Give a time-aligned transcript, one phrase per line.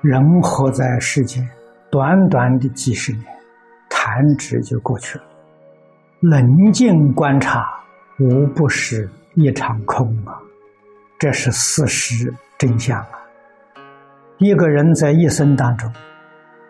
[0.00, 1.44] 人活在世间，
[1.90, 3.24] 短短的几十年，
[3.90, 5.24] 弹指就过去了。
[6.20, 7.68] 冷静观察，
[8.20, 10.38] 无不是一场空啊！
[11.18, 13.10] 这是事实真相啊！
[14.38, 15.92] 一个人在一生当中，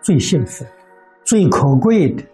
[0.01, 0.65] 最幸福、
[1.23, 2.24] 最可贵的，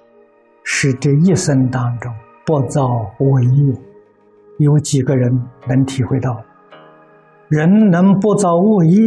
[0.63, 2.15] 是这一生当中
[2.47, 3.75] 不造恶业。
[4.59, 5.37] 有几个人
[5.67, 6.41] 能体会到？
[7.49, 9.01] 人能不造恶业，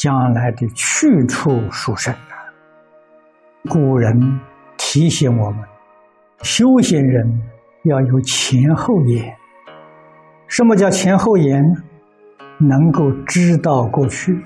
[0.00, 2.48] 将来的去处殊胜啊！
[3.68, 4.40] 古人
[4.78, 5.62] 提醒我们。
[6.40, 7.42] 修行人
[7.82, 9.36] 要有前后眼。
[10.48, 11.62] 什么叫前后眼？
[12.56, 14.42] 能够知道过去，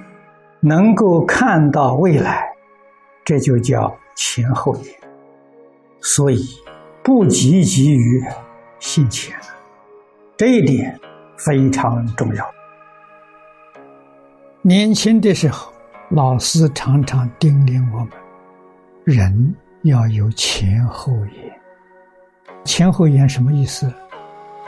[0.59, 2.49] 能够看到未来，
[3.25, 4.87] 这就叫前后眼。
[6.01, 6.45] 所以
[7.01, 8.21] 不急急于
[8.81, 9.37] 现前，
[10.37, 10.99] 这一点
[11.39, 12.45] 非常重要。
[14.67, 15.71] 年轻的时候，
[16.09, 18.09] 老师常常叮咛我们：
[19.05, 21.61] 人要有前后眼。
[22.65, 23.93] 前后眼什么意思？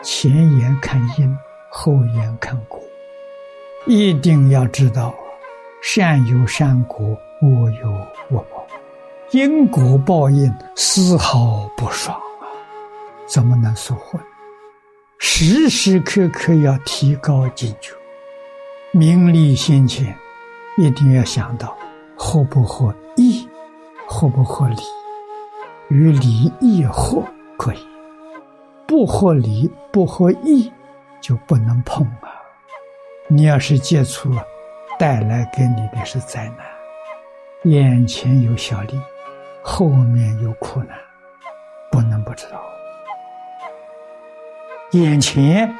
[0.02, 1.34] 前眼看因，
[1.70, 2.78] 后眼看果。
[3.86, 5.14] 一定要知道，
[5.82, 7.90] 善有善果，恶有
[8.28, 8.66] 恶报，
[9.30, 12.44] 因果报应丝毫不爽啊！
[13.26, 14.20] 怎么能说混？
[15.18, 17.94] 时时刻刻要提高警觉，
[18.96, 20.16] 名利心前，
[20.78, 21.76] 一定要想到
[22.16, 23.46] 合不合义，
[24.08, 24.76] 合不合理，
[25.88, 27.22] 与理义合。
[27.58, 27.78] 可以，
[28.86, 30.72] 不合理、不合意，
[31.20, 32.40] 就不能碰啊！
[33.28, 34.42] 你要是接触了，
[34.98, 37.70] 带来给你的是灾难。
[37.70, 38.98] 眼前有小利，
[39.62, 40.96] 后面有苦难，
[41.92, 42.58] 不能不知道。
[44.92, 45.70] 眼前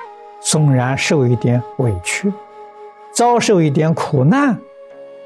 [0.42, 2.30] 纵然受一点委屈，
[3.16, 4.58] 遭受一点苦难，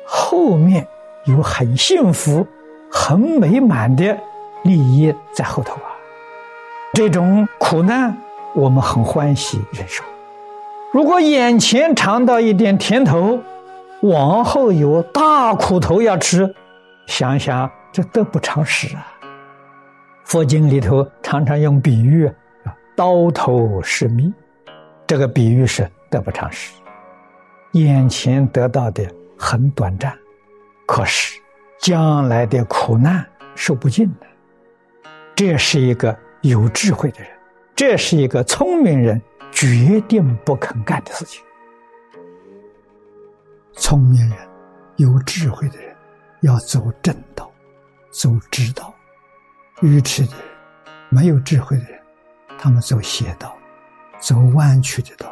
[0.07, 0.87] 后面
[1.25, 2.47] 有很幸福、
[2.89, 4.17] 很美满的
[4.63, 5.91] 利益在后头啊！
[6.95, 8.17] 这种苦难，
[8.55, 10.05] 我们很欢喜忍受。
[10.93, 13.41] 如果眼前尝到一点甜头，
[14.03, 16.55] 往后有大苦头要吃，
[17.09, 19.05] 想想这得不偿失啊！
[20.23, 22.31] 佛经里头常常用比喻，
[22.95, 24.33] 刀头是蜜，
[25.09, 26.71] 这个比喻是得不偿失。
[27.73, 29.07] 眼前得到的
[29.39, 30.17] 很短暂，
[30.87, 31.41] 可是
[31.79, 34.27] 将来的苦难受不尽的，
[35.35, 36.17] 这是一个。
[36.43, 37.31] 有智慧的人，
[37.77, 39.21] 这是一个聪明人
[39.53, 41.45] 决定不肯干的事情。
[43.75, 44.39] 聪明人、
[44.97, 45.95] 有智慧的人
[46.41, 47.53] 要走正道，
[48.11, 48.87] 走直道；
[49.83, 50.41] 愚痴的人、
[51.11, 52.01] 没有智慧的人，
[52.59, 53.55] 他们走邪道，
[54.19, 55.31] 走弯曲的道。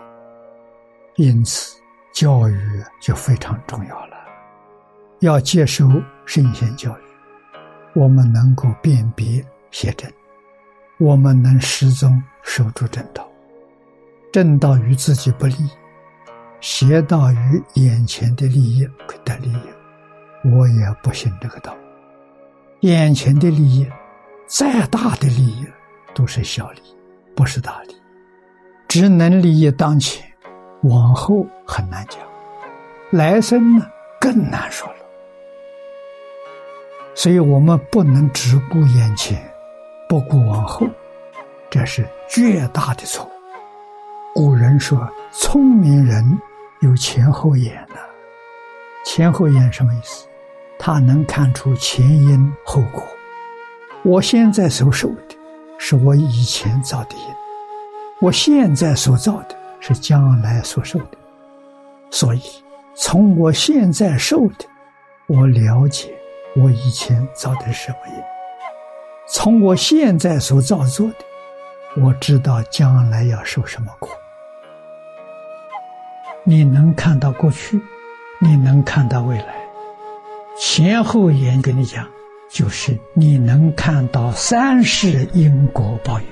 [1.16, 1.80] 因此，
[2.12, 4.16] 教育就非常重要了。
[5.20, 5.88] 要接受
[6.24, 7.02] 圣贤教育，
[7.94, 10.10] 我们能够辨别邪正。
[10.98, 13.28] 我们能始终守住正道，
[14.32, 15.54] 正道与自己不利，
[16.60, 18.88] 邪道与眼前的利益
[19.24, 19.62] 得利益，
[20.44, 21.76] 我也不信这个道。
[22.80, 23.88] 眼前的利益，
[24.46, 25.66] 再大的利益
[26.14, 26.80] 都是小利，
[27.36, 27.94] 不是大利，
[28.88, 30.27] 只能利益当前，
[30.82, 32.20] 往后很难讲，
[33.10, 33.86] 来生呢
[34.20, 34.94] 更难说了。
[37.14, 39.42] 所以我们不能只顾眼前。
[40.08, 40.86] 不顾往后，
[41.68, 43.30] 这是绝大的错误。
[44.34, 46.24] 古人说：“聪明人
[46.80, 47.96] 有前后眼的。”
[49.04, 50.26] 前后眼什么意思？
[50.78, 53.02] 他能看出前因后果。
[54.02, 55.36] 我现在所受的，
[55.76, 57.34] 是我以前造的因；
[58.20, 59.57] 我现在所造的，
[59.94, 61.18] 是将来所受的。
[62.10, 62.42] 所以，
[62.94, 64.66] 从我现在受的，
[65.26, 66.14] 我了解
[66.56, 68.24] 我以前造的什么业。
[69.30, 74.08] 从我现在所造作的，我知道将来要受什么苦。
[76.44, 77.80] 你能看到过去，
[78.40, 79.54] 你能看到未来，
[80.58, 82.06] 前后眼跟你讲，
[82.50, 86.26] 就是你能看到三世因果报应，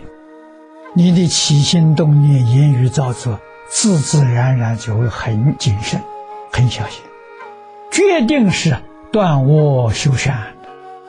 [0.98, 3.38] 你的起心动念、言语造作，
[3.68, 6.02] 自自然然就会很谨慎、
[6.50, 7.02] 很小心，
[7.92, 8.74] 决定是
[9.12, 10.54] 断恶修善，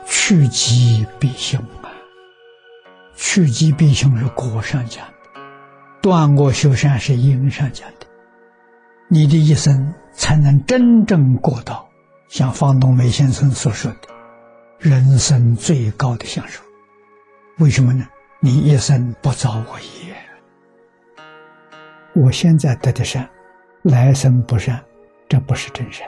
[0.06, 1.88] 趋吉避凶啊。
[3.16, 5.42] 趋吉避凶是果上讲的，
[6.01, 8.07] 断恶修善是因上讲的。
[9.07, 11.88] 你的一生才能真正过到
[12.28, 14.10] 像方东梅先生所说的
[14.80, 16.62] 人生最高的享受。
[17.60, 18.06] 为什么呢？
[18.39, 20.16] 你一生不造恶业。
[22.13, 23.28] 我现在得的善，
[23.81, 24.80] 来生不善，
[25.28, 26.07] 这不是真善。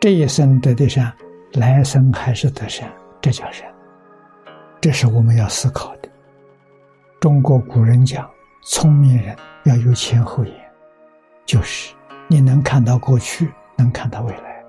[0.00, 1.12] 这一生得的善，
[1.52, 2.90] 来生还是得善，
[3.20, 3.64] 这叫善。
[4.80, 6.08] 这是我们要思考的。
[7.20, 8.28] 中国古人讲，
[8.62, 10.54] 聪明人要有前后眼，
[11.46, 11.94] 就是
[12.26, 14.64] 你能看到过去，能看到未来。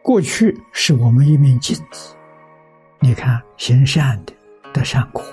[0.00, 2.14] 过去是我们一面镜子，
[3.00, 4.32] 你看行善的
[4.72, 5.24] 得善果，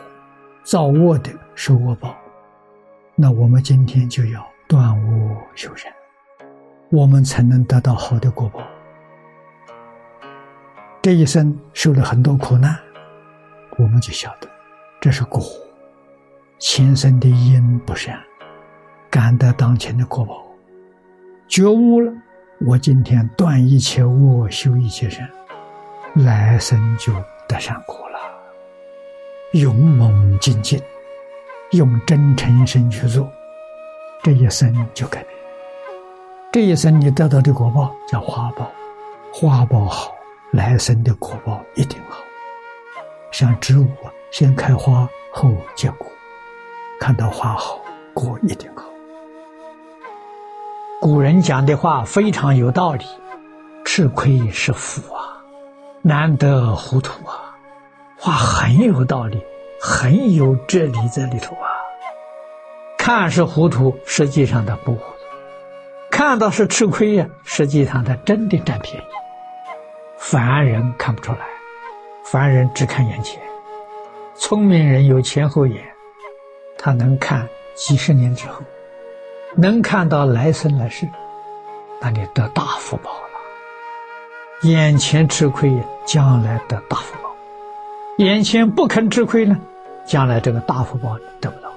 [0.63, 2.15] 造恶的受恶报。
[3.15, 5.93] 那我们今天就要断恶修善，
[6.89, 8.61] 我们才能得到好的果报。
[11.01, 12.75] 这一生受了很多苦难，
[13.77, 14.47] 我们就晓得
[15.01, 15.43] 这是果，
[16.59, 18.17] 前生的因不善，
[19.11, 20.41] 感得当前的果报。
[21.47, 22.11] 觉悟了，
[22.65, 25.29] 我今天断一切恶，修一切善，
[26.15, 27.13] 来生就
[27.47, 28.12] 得善果了。
[29.53, 30.79] 勇猛精进。
[31.71, 33.27] 用真诚心去做，
[34.21, 35.35] 这一生就改变。
[36.51, 38.71] 这一生你得到的果报叫花报，
[39.33, 40.13] 花报好，
[40.51, 42.19] 来生的果报一定好。
[43.31, 46.05] 像植物啊，先开花后结果，
[46.99, 47.79] 看到花好，
[48.13, 48.83] 果一定好。
[51.01, 53.03] 古人讲的话非常有道理，
[53.83, 55.41] 吃亏是福啊，
[56.03, 57.42] 难得糊涂啊，
[58.23, 59.41] 话很有道理。
[59.85, 61.67] 很有哲理在里头啊！
[62.97, 65.05] 看是糊涂，实际上他不糊涂；
[66.09, 69.05] 看到是吃亏呀，实际上他真的占便宜。
[70.17, 71.39] 凡人看不出来，
[72.23, 73.41] 凡人只看眼前。
[74.35, 75.83] 聪明人有前后眼，
[76.77, 78.61] 他能看几十年之后，
[79.57, 81.05] 能看到来生来世，
[81.99, 84.69] 那你得大福报了。
[84.69, 87.32] 眼前吃亏，将来得大福报；
[88.17, 89.59] 眼前不肯吃亏呢？
[90.05, 91.71] 将来这个大福报得不到，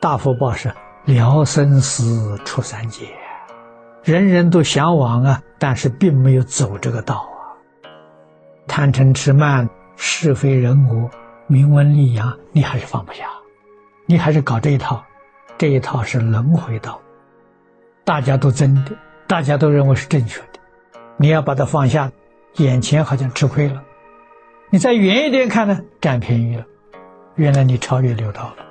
[0.00, 0.72] 大福报是
[1.04, 3.06] 了生死出三界，
[4.02, 7.54] 人人都向往啊，但是并没有走这个道啊。
[8.66, 11.08] 贪嗔痴慢是非人我
[11.46, 13.24] 名闻利养，你还是放不下，
[14.06, 15.00] 你还是搞这一套，
[15.56, 17.00] 这一套是轮回道，
[18.04, 18.90] 大家都真的，
[19.28, 20.58] 大家都认为是正确的，
[21.16, 22.10] 你要把它放下，
[22.56, 23.80] 眼前好像吃亏了。
[24.70, 26.64] 你再远一点看呢，占便宜了。
[27.36, 28.66] 原来你超越六道了，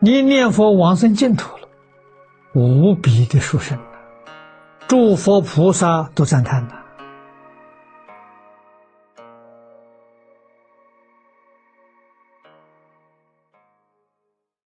[0.00, 1.68] 你念佛往生净土了，
[2.54, 3.78] 无比的殊胜。
[4.88, 6.75] 诸佛菩萨都赞叹了，